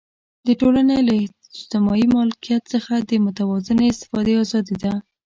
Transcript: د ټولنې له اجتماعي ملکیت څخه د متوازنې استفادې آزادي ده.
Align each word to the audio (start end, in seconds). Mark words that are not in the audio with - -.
د 0.47 0.49
ټولنې 0.61 0.97
له 1.07 1.13
اجتماعي 1.55 2.05
ملکیت 2.15 2.63
څخه 2.73 2.93
د 3.09 3.11
متوازنې 3.25 3.85
استفادې 3.93 4.33
آزادي 4.43 4.75
ده. 4.83 4.93